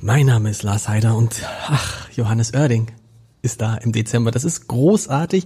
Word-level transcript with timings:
Mein 0.00 0.26
Name 0.26 0.48
ist 0.50 0.62
Lars 0.62 0.88
Heider 0.88 1.16
und 1.16 1.42
ach, 1.66 2.08
Johannes 2.10 2.54
Oerding 2.54 2.86
ist 3.42 3.60
da 3.60 3.74
im 3.74 3.90
Dezember. 3.90 4.30
Das 4.30 4.44
ist 4.44 4.68
großartig. 4.68 5.44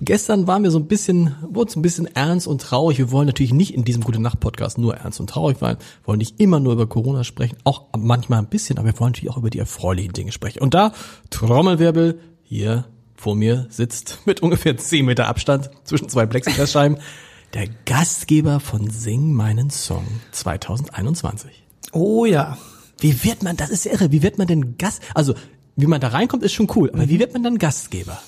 Gestern 0.00 0.46
waren 0.46 0.62
wir 0.62 0.70
so 0.70 0.78
ein 0.78 0.86
bisschen, 0.86 1.34
wurde 1.42 1.70
es 1.70 1.76
ein 1.76 1.82
bisschen 1.82 2.06
ernst 2.14 2.46
und 2.46 2.62
traurig. 2.62 2.98
Wir 2.98 3.10
wollen 3.10 3.26
natürlich 3.26 3.52
nicht 3.52 3.74
in 3.74 3.84
diesem 3.84 4.04
Gute 4.04 4.22
Nacht 4.22 4.38
Podcast 4.38 4.78
nur 4.78 4.94
ernst 4.94 5.18
und 5.18 5.28
traurig 5.30 5.58
sein. 5.58 5.78
Wir 5.78 6.06
wollen 6.06 6.18
nicht 6.18 6.38
immer 6.38 6.60
nur 6.60 6.74
über 6.74 6.86
Corona 6.86 7.24
sprechen, 7.24 7.56
auch 7.64 7.86
manchmal 7.98 8.38
ein 8.38 8.46
bisschen, 8.46 8.78
aber 8.78 8.86
wir 8.86 9.00
wollen 9.00 9.12
natürlich 9.12 9.30
auch 9.30 9.38
über 9.38 9.50
die 9.50 9.58
erfreulichen 9.58 10.12
Dinge 10.12 10.30
sprechen. 10.30 10.60
Und 10.60 10.74
da, 10.74 10.92
Trommelwirbel, 11.30 12.20
hier 12.44 12.84
vor 13.16 13.34
mir 13.34 13.66
sitzt 13.68 14.20
mit 14.26 14.42
ungefähr 14.42 14.76
10 14.76 15.04
Meter 15.04 15.26
Abstand 15.26 15.70
zwischen 15.82 16.08
zwei 16.08 16.24
Plexiglasscheiben 16.24 16.98
der 17.54 17.66
Gastgeber 17.84 18.60
von 18.60 18.90
Sing 18.90 19.32
meinen 19.32 19.70
Song 19.70 20.06
2021. 20.30 21.64
Oh 21.92 22.24
ja. 22.24 22.56
Wie 23.00 23.24
wird 23.24 23.42
man, 23.42 23.56
das 23.56 23.70
ist 23.70 23.86
irre, 23.86 24.12
wie 24.12 24.22
wird 24.22 24.38
man 24.38 24.46
denn 24.46 24.76
Gast, 24.78 25.02
also 25.14 25.34
wie 25.76 25.86
man 25.86 26.00
da 26.00 26.08
reinkommt, 26.08 26.42
ist 26.42 26.52
schon 26.52 26.68
cool, 26.76 26.90
aber 26.92 27.08
wie 27.08 27.18
wird 27.18 27.32
man 27.32 27.42
dann 27.42 27.58
Gastgeber? 27.58 28.20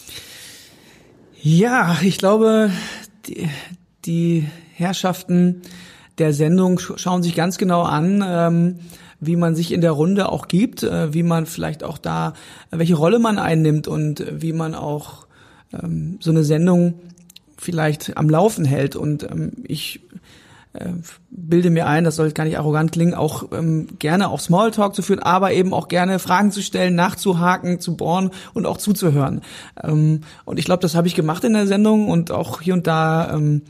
Ja, 1.42 1.98
ich 2.02 2.18
glaube, 2.18 2.70
die, 3.26 3.48
die 4.04 4.48
Herrschaften 4.74 5.62
der 6.18 6.32
Sendung 6.32 6.78
schauen 6.78 7.22
sich 7.22 7.34
ganz 7.34 7.58
genau 7.58 7.82
an, 7.82 8.24
ähm, 8.26 8.78
wie 9.20 9.36
man 9.36 9.54
sich 9.54 9.72
in 9.72 9.80
der 9.80 9.92
Runde 9.92 10.30
auch 10.30 10.48
gibt, 10.48 10.82
äh, 10.82 11.14
wie 11.14 11.22
man 11.22 11.46
vielleicht 11.46 11.84
auch 11.84 11.98
da, 11.98 12.34
welche 12.70 12.94
Rolle 12.94 13.18
man 13.18 13.38
einnimmt 13.38 13.88
und 13.88 14.24
wie 14.30 14.52
man 14.52 14.74
auch 14.74 15.26
ähm, 15.72 16.18
so 16.20 16.30
eine 16.30 16.44
Sendung 16.44 16.94
vielleicht 17.56 18.16
am 18.16 18.28
Laufen 18.28 18.64
hält. 18.64 18.96
Und 18.96 19.22
ähm, 19.24 19.52
ich 19.64 20.00
äh, 20.74 20.88
bilde 21.30 21.70
mir 21.70 21.86
ein, 21.86 22.04
das 22.04 22.16
soll 22.16 22.30
gar 22.32 22.44
nicht 22.44 22.58
arrogant 22.58 22.92
klingen, 22.92 23.14
auch 23.14 23.44
ähm, 23.52 23.88
gerne 23.98 24.28
auch 24.28 24.40
Smalltalk 24.40 24.94
zu 24.94 25.02
führen, 25.02 25.20
aber 25.20 25.52
eben 25.52 25.74
auch 25.74 25.88
gerne 25.88 26.18
Fragen 26.18 26.50
zu 26.50 26.62
stellen, 26.62 26.94
nachzuhaken, 26.94 27.80
zu 27.80 27.96
bohren 27.96 28.30
und 28.54 28.66
auch 28.66 28.78
zuzuhören. 28.78 29.42
Ähm, 29.82 30.22
und 30.44 30.58
ich 30.58 30.64
glaube, 30.64 30.80
das 30.80 30.94
habe 30.94 31.06
ich 31.06 31.14
gemacht 31.14 31.44
in 31.44 31.52
der 31.52 31.66
Sendung 31.66 32.08
und 32.08 32.30
auch 32.30 32.60
hier 32.60 32.74
und 32.74 32.86
da 32.86 33.34
ähm, 33.34 33.62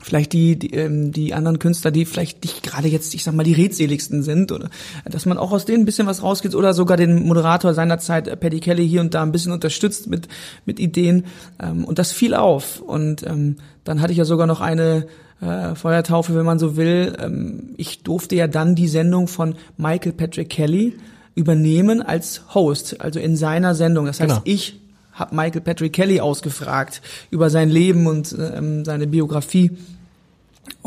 vielleicht 0.00 0.32
die, 0.32 0.58
die, 0.58 0.74
ähm, 0.74 1.12
die 1.12 1.34
anderen 1.34 1.58
Künstler, 1.58 1.90
die 1.90 2.04
vielleicht 2.04 2.44
nicht 2.44 2.62
gerade 2.62 2.88
jetzt, 2.88 3.14
ich 3.14 3.24
sag 3.24 3.34
mal, 3.34 3.42
die 3.42 3.52
redseligsten 3.52 4.22
sind, 4.22 4.52
oder 4.52 4.70
dass 5.04 5.26
man 5.26 5.38
auch 5.38 5.52
aus 5.52 5.64
denen 5.64 5.82
ein 5.82 5.86
bisschen 5.86 6.06
was 6.06 6.22
rausgeht 6.22 6.54
oder 6.54 6.72
sogar 6.72 6.96
den 6.96 7.26
Moderator 7.26 7.74
seinerzeit, 7.74 8.28
äh, 8.28 8.36
Paddy 8.36 8.60
Kelly, 8.60 8.88
hier 8.88 9.00
und 9.00 9.14
da 9.14 9.22
ein 9.22 9.32
bisschen 9.32 9.52
unterstützt 9.52 10.08
mit, 10.08 10.28
mit 10.64 10.78
Ideen. 10.80 11.24
Ähm, 11.60 11.84
und 11.84 11.98
das 11.98 12.12
fiel 12.12 12.34
auf. 12.34 12.80
Und 12.80 13.26
ähm, 13.26 13.56
dann 13.84 14.00
hatte 14.00 14.12
ich 14.12 14.18
ja 14.18 14.24
sogar 14.24 14.46
noch 14.46 14.60
eine 14.60 15.06
äh, 15.40 15.74
Feuertaufe, 15.74 16.34
wenn 16.34 16.46
man 16.46 16.58
so 16.58 16.76
will. 16.76 17.16
Ähm, 17.20 17.74
ich 17.76 18.02
durfte 18.02 18.36
ja 18.36 18.46
dann 18.46 18.74
die 18.74 18.88
Sendung 18.88 19.28
von 19.28 19.56
Michael 19.76 20.12
Patrick 20.12 20.50
Kelly 20.50 20.96
übernehmen 21.34 22.02
als 22.02 22.54
Host, 22.54 23.00
also 23.00 23.20
in 23.20 23.36
seiner 23.36 23.74
Sendung. 23.74 24.06
Das 24.06 24.20
heißt, 24.20 24.30
genau. 24.30 24.42
ich 24.44 24.80
habe 25.12 25.34
Michael 25.34 25.60
Patrick 25.60 25.92
Kelly 25.92 26.20
ausgefragt 26.20 27.02
über 27.30 27.50
sein 27.50 27.68
Leben 27.68 28.06
und 28.06 28.34
ähm, 28.38 28.84
seine 28.84 29.06
Biografie. 29.06 29.76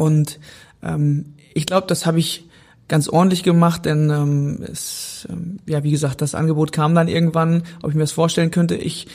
Und 0.02 0.40
ähm, 0.82 1.36
ich 1.54 1.68
glaube, 1.68 1.86
das 1.86 2.08
habe 2.08 2.18
ich 2.18 2.50
ganz 2.88 3.08
ordentlich 3.08 3.44
gemacht, 3.44 3.86
denn 3.86 4.10
ähm, 4.10 4.64
es, 4.64 5.28
ähm, 5.30 5.60
ja, 5.68 5.84
wie 5.84 5.92
gesagt, 5.92 6.22
das 6.22 6.34
Angebot 6.34 6.72
kam 6.72 6.96
dann 6.96 7.08
irgendwann, 7.08 7.62
ob 7.84 7.92
ich 7.92 7.96
mir 7.96 8.02
das 8.02 8.12
vorstellen 8.12 8.50
könnte. 8.50 8.74
Ich 8.74 9.08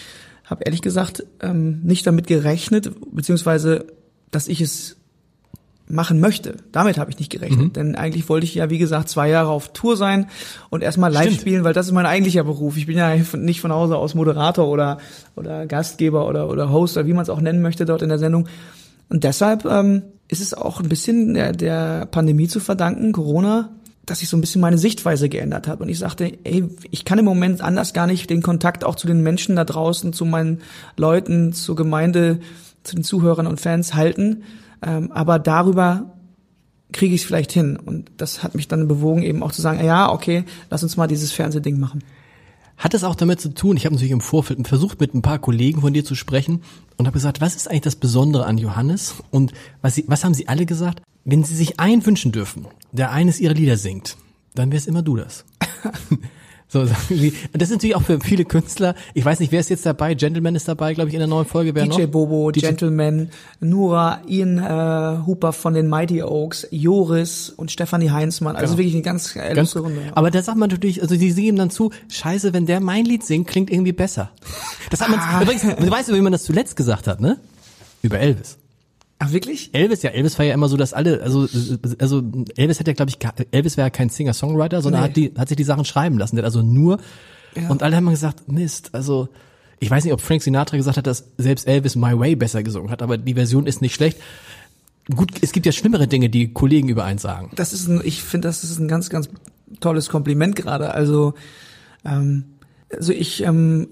habe 0.44 0.62
ehrlich 0.64 0.82
gesagt 0.82 1.24
ähm, 1.40 1.80
nicht 1.82 2.06
damit 2.06 2.28
gerechnet, 2.28 2.92
beziehungsweise, 3.12 3.86
dass 4.30 4.46
ich 4.46 4.60
es 4.60 4.96
machen 5.88 6.20
möchte. 6.20 6.58
Damit 6.70 6.98
habe 6.98 7.10
ich 7.10 7.18
nicht 7.18 7.32
gerechnet, 7.32 7.58
mhm. 7.58 7.72
denn 7.72 7.96
eigentlich 7.96 8.28
wollte 8.28 8.46
ich 8.46 8.54
ja, 8.54 8.70
wie 8.70 8.78
gesagt, 8.78 9.08
zwei 9.08 9.28
Jahre 9.28 9.50
auf 9.50 9.72
Tour 9.72 9.96
sein 9.96 10.28
und 10.70 10.84
erstmal 10.84 11.12
live 11.12 11.24
Stimmt. 11.26 11.40
spielen, 11.40 11.64
weil 11.64 11.74
das 11.74 11.86
ist 11.86 11.92
mein 11.92 12.06
eigentlicher 12.06 12.44
Beruf. 12.44 12.76
Ich 12.76 12.86
bin 12.86 12.96
ja 12.96 13.12
nicht 13.16 13.60
von 13.60 13.72
Hause 13.72 13.96
aus 13.96 14.14
Moderator 14.14 14.68
oder 14.68 14.98
oder 15.34 15.66
Gastgeber 15.66 16.28
oder 16.28 16.48
oder 16.48 16.70
Host 16.70 16.96
oder 16.96 17.08
wie 17.08 17.12
man 17.12 17.24
es 17.24 17.30
auch 17.30 17.40
nennen 17.40 17.60
möchte 17.60 17.86
dort 17.86 18.02
in 18.02 18.08
der 18.08 18.20
Sendung. 18.20 18.46
Und 19.08 19.24
deshalb 19.24 19.64
ähm, 19.64 20.02
ist 20.28 20.40
es 20.40 20.54
auch 20.54 20.80
ein 20.80 20.88
bisschen 20.88 21.34
der, 21.34 21.52
der 21.52 22.06
Pandemie 22.06 22.48
zu 22.48 22.60
verdanken, 22.60 23.12
Corona, 23.12 23.70
dass 24.04 24.22
ich 24.22 24.28
so 24.28 24.36
ein 24.36 24.40
bisschen 24.40 24.60
meine 24.60 24.78
Sichtweise 24.78 25.28
geändert 25.28 25.66
habe 25.66 25.82
und 25.82 25.88
ich 25.88 25.98
sagte, 25.98 26.32
ey, 26.44 26.64
ich 26.90 27.04
kann 27.04 27.18
im 27.18 27.24
Moment 27.24 27.60
anders 27.60 27.92
gar 27.92 28.06
nicht 28.06 28.30
den 28.30 28.42
Kontakt 28.42 28.84
auch 28.84 28.94
zu 28.94 29.06
den 29.06 29.22
Menschen 29.22 29.56
da 29.56 29.64
draußen, 29.64 30.12
zu 30.12 30.24
meinen 30.24 30.60
Leuten, 30.96 31.52
zur 31.52 31.74
Gemeinde, 31.74 32.40
zu 32.84 32.94
den 32.94 33.04
Zuhörern 33.04 33.46
und 33.46 33.60
Fans 33.60 33.94
halten 33.94 34.44
ähm, 34.82 35.10
aber 35.12 35.38
darüber 35.38 36.12
kriege 36.92 37.14
ich 37.14 37.22
es 37.22 37.26
vielleicht 37.26 37.52
hin. 37.52 37.76
Und 37.76 38.10
das 38.16 38.42
hat 38.42 38.54
mich 38.54 38.68
dann 38.68 38.88
bewogen, 38.88 39.22
eben 39.22 39.42
auch 39.42 39.52
zu 39.52 39.62
sagen, 39.62 39.84
ja, 39.84 40.10
okay, 40.10 40.44
lass 40.70 40.82
uns 40.82 40.96
mal 40.96 41.06
dieses 41.06 41.32
Fernsehding 41.32 41.78
machen. 41.78 42.02
Hat 42.76 42.92
es 42.92 43.04
auch 43.04 43.14
damit 43.14 43.40
zu 43.40 43.54
tun, 43.54 43.76
ich 43.76 43.86
habe 43.86 43.94
natürlich 43.94 44.12
im 44.12 44.20
Vorfeld 44.20 44.66
versucht, 44.68 45.00
mit 45.00 45.14
ein 45.14 45.22
paar 45.22 45.38
Kollegen 45.38 45.80
von 45.80 45.94
dir 45.94 46.04
zu 46.04 46.14
sprechen 46.14 46.62
und 46.96 47.06
habe 47.06 47.14
gesagt, 47.14 47.40
was 47.40 47.56
ist 47.56 47.68
eigentlich 47.68 47.82
das 47.82 47.96
Besondere 47.96 48.44
an 48.44 48.58
Johannes? 48.58 49.14
Und 49.30 49.52
was, 49.80 49.94
sie, 49.94 50.04
was 50.08 50.24
haben 50.24 50.34
sie 50.34 50.48
alle 50.48 50.66
gesagt? 50.66 51.02
Wenn 51.24 51.42
sie 51.42 51.56
sich 51.56 51.80
einen 51.80 52.04
wünschen 52.04 52.32
dürfen, 52.32 52.66
der 52.92 53.12
eines 53.12 53.40
ihrer 53.40 53.54
Lieder 53.54 53.76
singt, 53.76 54.16
dann 54.54 54.72
wär's 54.72 54.86
immer 54.86 55.02
du 55.02 55.16
das. 55.16 55.44
So, 56.68 56.84
das 57.52 57.68
ist 57.68 57.70
natürlich 57.70 57.94
auch 57.94 58.02
für 58.02 58.20
viele 58.20 58.44
Künstler. 58.44 58.96
Ich 59.14 59.24
weiß 59.24 59.38
nicht, 59.38 59.52
wer 59.52 59.60
ist 59.60 59.70
jetzt 59.70 59.86
dabei? 59.86 60.14
Gentleman 60.14 60.56
ist 60.56 60.66
dabei, 60.66 60.94
glaube 60.94 61.08
ich, 61.08 61.14
in 61.14 61.20
der 61.20 61.28
neuen 61.28 61.46
Folge. 61.46 61.74
Wer 61.74 61.84
DJ 61.84 62.02
noch? 62.02 62.10
Bobo, 62.10 62.50
DJ 62.50 62.60
Gentleman, 62.60 63.30
Nura, 63.60 64.20
Ian 64.26 64.58
äh, 64.58 65.26
Hooper 65.26 65.52
von 65.52 65.74
den 65.74 65.88
Mighty 65.88 66.22
Oaks, 66.22 66.66
Joris 66.72 67.50
und 67.50 67.70
Stefanie 67.70 68.10
Heinzmann. 68.10 68.56
Also 68.56 68.74
genau. 68.74 68.78
wirklich 68.78 68.94
eine 68.94 69.02
ganz 69.02 69.36
äh, 69.36 69.54
ganz, 69.54 69.76
Runde. 69.76 70.02
Ja. 70.06 70.12
Aber 70.16 70.30
da 70.32 70.42
sagt 70.42 70.58
man 70.58 70.68
natürlich, 70.68 71.02
also 71.02 71.16
die 71.16 71.30
singen 71.30 71.56
dann 71.56 71.70
zu, 71.70 71.92
scheiße, 72.08 72.52
wenn 72.52 72.66
der 72.66 72.80
mein 72.80 73.04
Lied 73.04 73.22
singt, 73.22 73.46
klingt 73.46 73.70
irgendwie 73.70 73.92
besser. 73.92 74.32
Das 74.90 75.00
hat 75.00 75.08
man, 75.08 75.20
ah. 75.20 75.42
übrigens, 75.42 75.62
du 75.62 75.90
weißt, 75.90 76.12
wie 76.12 76.20
man 76.20 76.32
das 76.32 76.44
zuletzt 76.44 76.74
gesagt 76.74 77.06
hat, 77.06 77.20
ne? 77.20 77.38
Über 78.02 78.18
Elvis. 78.18 78.58
Ach 79.18 79.32
wirklich? 79.32 79.70
Elvis, 79.72 80.02
ja, 80.02 80.10
Elvis 80.10 80.38
war 80.38 80.44
ja 80.44 80.52
immer 80.52 80.68
so, 80.68 80.76
dass 80.76 80.92
alle, 80.92 81.22
also, 81.22 81.48
also 81.98 82.22
Elvis 82.56 82.80
hat 82.80 82.86
ja, 82.86 82.92
glaube 82.92 83.10
ich, 83.10 83.18
Elvis 83.50 83.78
war 83.78 83.84
ja 83.84 83.90
kein 83.90 84.10
Singer-Songwriter, 84.10 84.82
sondern 84.82 85.02
nee. 85.02 85.08
hat 85.08 85.16
die, 85.16 85.32
hat 85.36 85.48
sich 85.48 85.56
die 85.56 85.64
Sachen 85.64 85.86
schreiben 85.86 86.18
lassen. 86.18 86.36
Der 86.36 86.42
hat 86.42 86.46
also 86.46 86.62
nur, 86.62 86.98
ja. 87.54 87.68
und 87.68 87.82
alle 87.82 87.96
haben 87.96 88.10
gesagt, 88.10 88.48
Mist, 88.52 88.90
also, 88.92 89.28
ich 89.78 89.90
weiß 89.90 90.04
nicht, 90.04 90.12
ob 90.12 90.20
Frank 90.20 90.42
Sinatra 90.42 90.76
gesagt 90.76 90.98
hat, 90.98 91.06
dass 91.06 91.24
selbst 91.38 91.66
Elvis 91.66 91.96
My 91.96 92.18
Way 92.18 92.36
besser 92.36 92.62
gesungen 92.62 92.90
hat, 92.90 93.00
aber 93.00 93.16
die 93.16 93.34
Version 93.34 93.66
ist 93.66 93.80
nicht 93.80 93.94
schlecht. 93.94 94.18
Gut, 95.14 95.32
es 95.40 95.52
gibt 95.52 95.64
ja 95.64 95.72
schlimmere 95.72 96.08
Dinge, 96.08 96.28
die 96.28 96.52
Kollegen 96.52 96.88
über 96.88 97.10
sagen. 97.18 97.50
Das 97.54 97.72
ist 97.72 97.88
ein, 97.88 98.02
ich 98.04 98.22
finde, 98.22 98.48
das 98.48 98.64
ist 98.64 98.78
ein 98.78 98.88
ganz, 98.88 99.08
ganz 99.08 99.28
tolles 99.80 100.08
Kompliment 100.08 100.56
gerade. 100.56 100.92
Also, 100.92 101.34
ähm, 102.04 102.44
also 102.92 103.12
ich 103.12 103.42
ähm, 103.44 103.88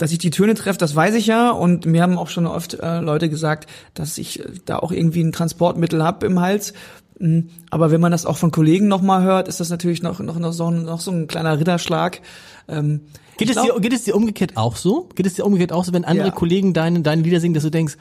dass 0.00 0.12
ich 0.12 0.18
die 0.18 0.30
Töne 0.30 0.54
treffe, 0.54 0.78
das 0.78 0.94
weiß 0.94 1.14
ich 1.14 1.26
ja. 1.26 1.50
Und 1.50 1.84
mir 1.84 2.02
haben 2.02 2.16
auch 2.16 2.28
schon 2.28 2.46
oft 2.46 2.74
äh, 2.74 3.00
Leute 3.00 3.28
gesagt, 3.28 3.68
dass 3.92 4.16
ich 4.16 4.40
äh, 4.40 4.44
da 4.64 4.78
auch 4.78 4.92
irgendwie 4.92 5.22
ein 5.22 5.32
Transportmittel 5.32 6.02
hab 6.02 6.24
im 6.24 6.40
Hals. 6.40 6.72
Mhm. 7.18 7.50
Aber 7.68 7.90
wenn 7.90 8.00
man 8.00 8.10
das 8.10 8.24
auch 8.24 8.38
von 8.38 8.50
Kollegen 8.50 8.88
nochmal 8.88 9.22
hört, 9.22 9.46
ist 9.46 9.60
das 9.60 9.68
natürlich 9.68 10.02
noch, 10.02 10.18
noch, 10.20 10.38
noch, 10.38 10.52
so, 10.52 10.70
ein, 10.70 10.84
noch 10.84 11.00
so 11.00 11.10
ein 11.10 11.26
kleiner 11.26 11.60
Ritterschlag. 11.60 12.22
Ähm, 12.66 13.02
geht, 13.36 13.50
es 13.50 13.56
glaub, 13.56 13.66
dir, 13.66 13.80
geht 13.80 13.92
es 13.92 14.04
dir 14.04 14.16
umgekehrt 14.16 14.56
auch 14.56 14.76
so? 14.76 15.10
Geht 15.14 15.26
es 15.26 15.34
dir 15.34 15.44
umgekehrt 15.44 15.72
auch 15.72 15.84
so, 15.84 15.92
wenn 15.92 16.06
andere 16.06 16.28
ja. 16.28 16.34
Kollegen 16.34 16.72
deine, 16.72 17.02
deine 17.02 17.20
Lieder 17.20 17.40
singen, 17.40 17.54
dass 17.54 17.64
du 17.64 17.70
denkst, 17.70 17.98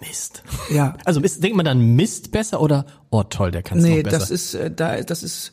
Mist. 0.00 0.44
Ja. 0.70 0.94
Also 1.04 1.20
ist, 1.20 1.42
denkt 1.42 1.56
man 1.56 1.64
dann 1.64 1.96
Mist 1.96 2.30
besser 2.30 2.60
oder 2.60 2.86
oh 3.10 3.24
toll, 3.24 3.50
der 3.50 3.64
kann 3.64 3.78
es 3.78 3.84
nee, 3.84 3.96
noch 3.96 4.04
besser? 4.04 4.16
Nee, 4.16 4.20
das 4.20 4.30
ist 4.30 4.54
äh, 4.54 4.70
da 4.70 5.00
das 5.00 5.24
ist 5.24 5.50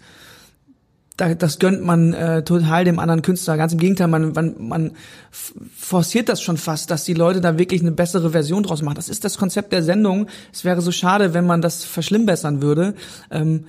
da, 1.17 1.33
das 1.33 1.59
gönnt 1.59 1.83
man 1.83 2.13
äh, 2.13 2.43
total 2.43 2.83
dem 2.83 2.99
anderen 2.99 3.21
Künstler. 3.21 3.57
Ganz 3.57 3.73
im 3.73 3.79
Gegenteil, 3.79 4.07
man, 4.07 4.33
man, 4.33 4.55
man 4.59 4.91
forciert 5.31 6.29
das 6.29 6.41
schon 6.41 6.57
fast, 6.57 6.91
dass 6.91 7.05
die 7.05 7.13
Leute 7.13 7.41
da 7.41 7.57
wirklich 7.57 7.81
eine 7.81 7.91
bessere 7.91 8.31
Version 8.31 8.63
draus 8.63 8.81
machen. 8.81 8.95
Das 8.95 9.09
ist 9.09 9.23
das 9.23 9.37
Konzept 9.37 9.71
der 9.71 9.83
Sendung. 9.83 10.27
Es 10.51 10.65
wäre 10.65 10.81
so 10.81 10.91
schade, 10.91 11.33
wenn 11.33 11.45
man 11.45 11.61
das 11.61 11.83
verschlimmbessern 11.83 12.61
würde. 12.61 12.95
Ähm, 13.31 13.65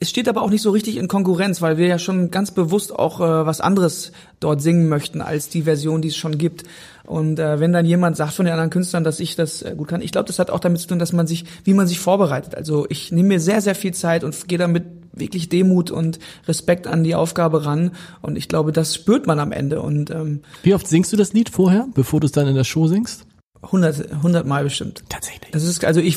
es 0.00 0.10
steht 0.10 0.28
aber 0.28 0.42
auch 0.42 0.50
nicht 0.50 0.62
so 0.62 0.70
richtig 0.70 0.96
in 0.96 1.08
Konkurrenz, 1.08 1.60
weil 1.60 1.76
wir 1.76 1.88
ja 1.88 1.98
schon 1.98 2.30
ganz 2.30 2.52
bewusst 2.52 2.94
auch 2.94 3.20
äh, 3.20 3.46
was 3.46 3.60
anderes 3.60 4.12
dort 4.38 4.62
singen 4.62 4.88
möchten 4.88 5.20
als 5.20 5.48
die 5.48 5.62
Version, 5.62 6.02
die 6.02 6.08
es 6.08 6.16
schon 6.16 6.38
gibt. 6.38 6.62
Und 7.04 7.40
äh, 7.40 7.58
wenn 7.58 7.72
dann 7.72 7.84
jemand 7.84 8.16
sagt 8.16 8.34
von 8.34 8.44
den 8.44 8.52
anderen 8.52 8.70
Künstlern, 8.70 9.02
dass 9.02 9.18
ich 9.18 9.34
das 9.34 9.62
äh, 9.62 9.74
gut 9.76 9.88
kann, 9.88 10.00
ich 10.00 10.12
glaube, 10.12 10.28
das 10.28 10.38
hat 10.38 10.50
auch 10.50 10.60
damit 10.60 10.80
zu 10.80 10.86
tun, 10.86 11.00
dass 11.00 11.12
man 11.12 11.26
sich, 11.26 11.44
wie 11.64 11.74
man 11.74 11.88
sich 11.88 11.98
vorbereitet. 11.98 12.54
Also 12.54 12.86
ich 12.88 13.10
nehme 13.10 13.28
mir 13.28 13.40
sehr, 13.40 13.60
sehr 13.60 13.74
viel 13.74 13.92
Zeit 13.92 14.22
und 14.22 14.46
gehe 14.46 14.58
damit 14.58 14.84
wirklich 15.20 15.48
Demut 15.48 15.90
und 15.90 16.18
Respekt 16.46 16.86
an 16.86 17.04
die 17.04 17.14
Aufgabe 17.14 17.64
ran. 17.64 17.92
Und 18.22 18.36
ich 18.36 18.48
glaube, 18.48 18.72
das 18.72 18.94
spürt 18.94 19.26
man 19.26 19.38
am 19.38 19.52
Ende. 19.52 19.80
Und 19.80 20.10
ähm, 20.10 20.40
Wie 20.62 20.74
oft 20.74 20.86
singst 20.86 21.12
du 21.12 21.16
das 21.16 21.32
Lied 21.32 21.48
vorher, 21.48 21.86
bevor 21.94 22.20
du 22.20 22.26
es 22.26 22.32
dann 22.32 22.48
in 22.48 22.54
der 22.54 22.64
Show 22.64 22.86
singst? 22.86 23.27
100, 23.60 24.12
100 24.12 24.46
Mal 24.46 24.62
bestimmt. 24.62 25.02
Tatsächlich. 25.08 25.50
Das 25.50 25.64
ist 25.64 25.84
also 25.84 26.00
ich 26.00 26.16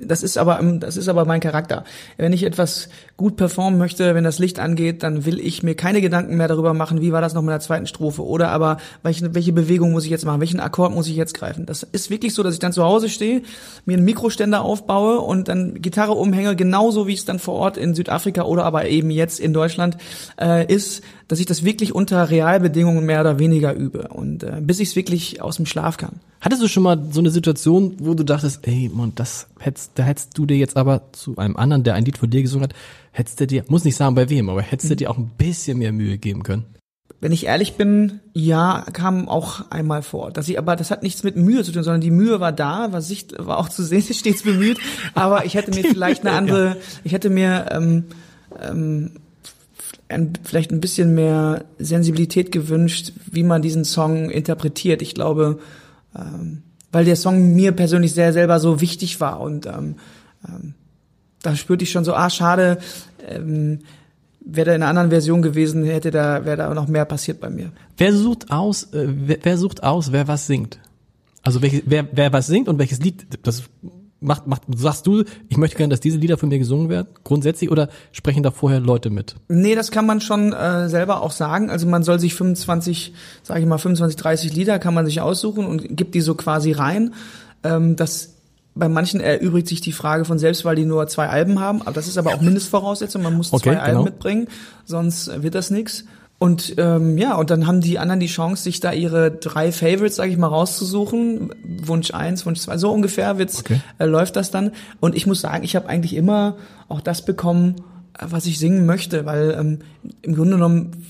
das 0.00 0.22
ist 0.22 0.38
aber 0.38 0.60
das 0.78 0.96
ist 0.96 1.08
aber 1.08 1.24
mein 1.24 1.40
Charakter. 1.40 1.84
Wenn 2.16 2.32
ich 2.32 2.44
etwas 2.44 2.88
gut 3.16 3.36
performen 3.36 3.78
möchte, 3.78 4.14
wenn 4.14 4.22
das 4.22 4.38
Licht 4.38 4.60
angeht, 4.60 5.02
dann 5.02 5.24
will 5.24 5.40
ich 5.40 5.62
mir 5.62 5.74
keine 5.74 6.00
Gedanken 6.00 6.36
mehr 6.36 6.48
darüber 6.48 6.72
machen, 6.72 7.00
wie 7.00 7.12
war 7.12 7.20
das 7.20 7.34
noch 7.34 7.42
mit 7.42 7.50
der 7.50 7.60
zweiten 7.60 7.86
Strophe 7.86 8.24
oder 8.24 8.50
aber 8.50 8.78
welche, 9.02 9.34
welche 9.34 9.52
Bewegung 9.52 9.92
muss 9.92 10.04
ich 10.04 10.10
jetzt 10.10 10.24
machen, 10.24 10.40
welchen 10.40 10.60
Akkord 10.60 10.94
muss 10.94 11.08
ich 11.08 11.16
jetzt 11.16 11.34
greifen. 11.34 11.66
Das 11.66 11.82
ist 11.82 12.10
wirklich 12.10 12.32
so, 12.34 12.42
dass 12.42 12.54
ich 12.54 12.60
dann 12.60 12.72
zu 12.72 12.84
Hause 12.84 13.08
stehe, 13.08 13.42
mir 13.84 13.96
einen 13.96 14.04
Mikroständer 14.04 14.62
aufbaue 14.62 15.20
und 15.20 15.48
dann 15.48 15.82
Gitarre 15.82 16.12
umhänge, 16.12 16.54
genauso 16.54 17.06
wie 17.08 17.14
es 17.14 17.24
dann 17.24 17.38
vor 17.38 17.54
Ort 17.54 17.76
in 17.76 17.94
Südafrika 17.94 18.42
oder 18.42 18.64
aber 18.64 18.88
eben 18.88 19.10
jetzt 19.10 19.40
in 19.40 19.52
Deutschland 19.52 19.96
äh, 20.40 20.72
ist, 20.72 21.02
dass 21.28 21.40
ich 21.40 21.46
das 21.46 21.64
wirklich 21.64 21.94
unter 21.94 22.28
Realbedingungen 22.28 23.06
mehr 23.06 23.20
oder 23.20 23.38
weniger 23.38 23.72
übe 23.72 24.08
und 24.08 24.42
äh, 24.42 24.60
bis 24.60 24.80
ich 24.80 24.90
es 24.90 24.96
wirklich 24.96 25.40
aus 25.40 25.56
dem 25.56 25.66
Schlaf 25.66 25.96
kann. 25.96 26.20
Hattest 26.52 26.64
du 26.64 26.68
schon 26.68 26.82
mal 26.82 27.02
so 27.10 27.20
eine 27.20 27.30
Situation, 27.30 27.96
wo 28.00 28.12
du 28.12 28.24
dachtest, 28.24 28.68
ey, 28.68 28.90
Mann, 28.92 29.12
das 29.14 29.46
hättest, 29.58 29.92
da 29.94 30.02
hättest 30.02 30.36
du 30.36 30.44
dir 30.44 30.58
jetzt 30.58 30.76
aber 30.76 31.10
zu 31.12 31.38
einem 31.38 31.56
anderen, 31.56 31.82
der 31.82 31.94
ein 31.94 32.04
Lied 32.04 32.18
von 32.18 32.28
dir 32.28 32.42
gesungen 32.42 32.64
hat, 32.64 32.74
hättest 33.10 33.40
du 33.40 33.46
dir, 33.46 33.64
muss 33.68 33.84
nicht 33.84 33.96
sagen 33.96 34.14
bei 34.14 34.28
wem, 34.28 34.50
aber 34.50 34.60
hättest 34.60 34.90
du 34.90 34.96
dir 34.96 35.10
auch 35.10 35.16
ein 35.16 35.30
bisschen 35.38 35.78
mehr 35.78 35.92
Mühe 35.92 36.18
geben 36.18 36.42
können? 36.42 36.66
Wenn 37.22 37.32
ich 37.32 37.46
ehrlich 37.46 37.76
bin, 37.76 38.20
ja, 38.34 38.84
kam 38.92 39.30
auch 39.30 39.70
einmal 39.70 40.02
vor. 40.02 40.30
Dass 40.30 40.46
ich, 40.46 40.58
aber 40.58 40.76
das 40.76 40.90
hat 40.90 41.02
nichts 41.02 41.22
mit 41.22 41.36
Mühe 41.36 41.64
zu 41.64 41.72
tun, 41.72 41.84
sondern 41.84 42.02
die 42.02 42.10
Mühe 42.10 42.38
war 42.38 42.52
da, 42.52 42.92
war 42.92 43.00
Sicht, 43.00 43.34
war 43.38 43.56
auch 43.56 43.70
zu 43.70 43.82
sehen, 43.82 44.02
stets 44.12 44.42
bemüht. 44.42 44.76
Aber 45.14 45.46
ich 45.46 45.54
hätte 45.54 45.70
mir 45.70 45.88
vielleicht 45.88 46.26
eine 46.26 46.36
andere, 46.36 46.76
ich 47.02 47.14
hätte 47.14 47.30
mir 47.30 47.68
ähm, 47.70 48.04
ähm, 48.60 49.12
ein, 50.10 50.34
vielleicht 50.44 50.70
ein 50.70 50.82
bisschen 50.82 51.14
mehr 51.14 51.64
Sensibilität 51.78 52.52
gewünscht, 52.52 53.14
wie 53.30 53.42
man 53.42 53.62
diesen 53.62 53.86
Song 53.86 54.28
interpretiert. 54.28 55.00
Ich 55.00 55.14
glaube, 55.14 55.58
ähm, 56.16 56.62
weil 56.90 57.04
der 57.04 57.16
Song 57.16 57.54
mir 57.54 57.72
persönlich 57.72 58.12
sehr 58.12 58.32
selber 58.32 58.60
so 58.60 58.80
wichtig 58.80 59.20
war 59.20 59.40
und 59.40 59.66
ähm, 59.66 59.96
ähm, 60.46 60.74
da 61.42 61.56
spürte 61.56 61.84
ich 61.84 61.90
schon 61.90 62.04
so, 62.04 62.14
ah, 62.14 62.30
schade, 62.30 62.78
ähm, 63.26 63.80
wäre 64.44 64.66
da 64.66 64.74
in 64.74 64.82
einer 64.82 64.90
anderen 64.90 65.10
Version 65.10 65.42
gewesen, 65.42 65.84
hätte 65.84 66.10
da, 66.10 66.44
wäre 66.44 66.56
da 66.56 66.74
noch 66.74 66.88
mehr 66.88 67.04
passiert 67.04 67.40
bei 67.40 67.50
mir. 67.50 67.72
Wer 67.96 68.12
sucht 68.12 68.50
aus, 68.50 68.92
äh, 68.92 69.06
wer, 69.08 69.38
wer 69.42 69.58
sucht 69.58 69.82
aus, 69.82 70.12
wer 70.12 70.28
was 70.28 70.46
singt? 70.46 70.78
Also 71.42 71.62
welche, 71.62 71.82
wer, 71.86 72.06
wer 72.12 72.32
was 72.32 72.46
singt 72.46 72.68
und 72.68 72.78
welches 72.78 73.00
Lied, 73.00 73.26
das 73.42 73.64
macht, 74.22 74.46
macht, 74.46 74.62
sagst 74.74 75.06
du, 75.06 75.24
ich 75.48 75.56
möchte 75.56 75.76
gerne, 75.76 75.90
dass 75.90 76.00
diese 76.00 76.18
Lieder 76.18 76.38
von 76.38 76.48
mir 76.48 76.58
gesungen 76.58 76.88
werden, 76.88 77.08
grundsätzlich, 77.24 77.70
oder 77.70 77.88
sprechen 78.12 78.42
da 78.42 78.50
vorher 78.50 78.80
Leute 78.80 79.10
mit? 79.10 79.36
Nee, 79.48 79.74
das 79.74 79.90
kann 79.90 80.06
man 80.06 80.20
schon 80.20 80.52
äh, 80.52 80.88
selber 80.88 81.22
auch 81.22 81.32
sagen. 81.32 81.70
Also 81.70 81.86
man 81.86 82.02
soll 82.02 82.18
sich 82.18 82.34
25, 82.34 83.12
sage 83.42 83.60
ich 83.60 83.66
mal, 83.66 83.78
25, 83.78 84.16
30 84.16 84.54
Lieder 84.54 84.78
kann 84.78 84.94
man 84.94 85.06
sich 85.06 85.20
aussuchen 85.20 85.66
und 85.66 85.96
gibt 85.96 86.14
die 86.14 86.20
so 86.20 86.34
quasi 86.34 86.72
rein. 86.72 87.14
Ähm, 87.64 87.96
das 87.96 88.36
bei 88.74 88.88
manchen 88.88 89.20
erübrigt 89.20 89.68
sich 89.68 89.80
die 89.80 89.92
Frage 89.92 90.24
von 90.24 90.38
selbst, 90.38 90.64
weil 90.64 90.76
die 90.76 90.86
nur 90.86 91.06
zwei 91.06 91.28
Alben 91.28 91.60
haben. 91.60 91.82
Aber 91.82 91.92
das 91.92 92.08
ist 92.08 92.16
aber 92.16 92.34
auch 92.34 92.40
Mindestvoraussetzung. 92.42 93.22
Man 93.22 93.34
muss 93.34 93.52
Okay, 93.52 93.64
zwei 93.64 93.70
genau. 93.72 93.84
Alben 93.84 94.04
mitbringen, 94.04 94.48
sonst 94.84 95.42
wird 95.42 95.54
das 95.54 95.70
nix. 95.70 96.04
Und 96.42 96.74
ähm, 96.76 97.18
ja, 97.18 97.36
und 97.36 97.50
dann 97.50 97.68
haben 97.68 97.80
die 97.80 98.00
anderen 98.00 98.18
die 98.18 98.26
Chance, 98.26 98.64
sich 98.64 98.80
da 98.80 98.90
ihre 98.90 99.30
drei 99.30 99.70
Favorites, 99.70 100.16
sage 100.16 100.32
ich 100.32 100.36
mal, 100.36 100.48
rauszusuchen. 100.48 101.54
Wunsch 101.84 102.12
eins, 102.12 102.44
Wunsch 102.46 102.58
zwei, 102.58 102.78
so 102.78 102.90
ungefähr 102.90 103.38
wird's, 103.38 103.60
Okay. 103.60 103.80
äh, 103.98 104.06
läuft 104.06 104.34
das 104.34 104.50
dann. 104.50 104.72
Und 104.98 105.14
ich 105.14 105.24
muss 105.24 105.40
sagen, 105.40 105.62
ich 105.62 105.76
habe 105.76 105.88
eigentlich 105.88 106.16
immer 106.16 106.56
auch 106.88 107.00
das 107.00 107.24
bekommen, 107.24 107.76
äh, 108.18 108.26
was 108.28 108.46
ich 108.46 108.58
singen 108.58 108.86
möchte, 108.86 109.24
weil 109.24 109.56
ähm, 109.56 109.78
im 110.22 110.34
Grunde 110.34 110.54
genommen 110.54 111.06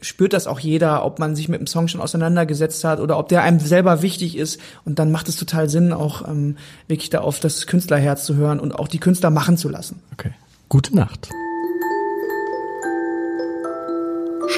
spürt 0.00 0.32
das 0.32 0.46
auch 0.46 0.58
jeder, 0.58 1.04
ob 1.04 1.18
man 1.18 1.36
sich 1.36 1.50
mit 1.50 1.60
dem 1.60 1.66
Song 1.66 1.88
schon 1.88 2.00
auseinandergesetzt 2.00 2.82
hat 2.82 2.98
oder 2.98 3.18
ob 3.18 3.28
der 3.28 3.42
einem 3.42 3.60
selber 3.60 4.00
wichtig 4.00 4.38
ist. 4.38 4.58
Und 4.86 4.98
dann 4.98 5.12
macht 5.12 5.28
es 5.28 5.36
total 5.36 5.68
Sinn, 5.68 5.92
auch 5.92 6.26
ähm, 6.26 6.56
wirklich 6.88 7.10
da 7.10 7.20
auf 7.20 7.40
das 7.40 7.66
Künstlerherz 7.66 8.24
zu 8.24 8.36
hören 8.36 8.58
und 8.58 8.74
auch 8.74 8.88
die 8.88 9.00
Künstler 9.00 9.28
machen 9.28 9.58
zu 9.58 9.68
lassen. 9.68 10.00
Okay. 10.14 10.30
Gute 10.70 10.96
Nacht. 10.96 11.28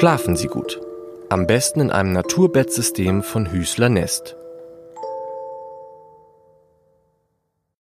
Schlafen 0.03 0.35
Sie 0.35 0.47
gut. 0.47 0.81
Am 1.29 1.47
besten 1.47 1.79
in 1.79 1.89
einem 1.89 2.11
Naturbettsystem 2.11 3.23
von 3.23 3.49
Hüßler 3.49 3.87
Nest. 3.87 4.35